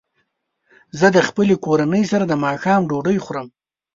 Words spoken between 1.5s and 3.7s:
کورنۍ سره د ماښام ډوډۍ خورم.